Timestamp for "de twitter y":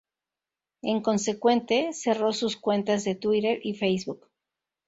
3.03-3.75